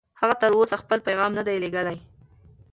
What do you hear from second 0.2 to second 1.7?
تر اوسه خپل پیغام نه دی